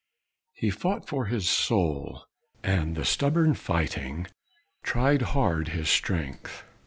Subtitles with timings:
[0.55, 2.25] He fought for his soul,
[2.63, 4.25] and the stubborn fighting
[4.81, 6.63] Tried hard his strength.